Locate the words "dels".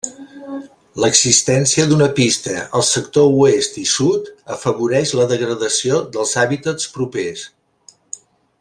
6.17-6.33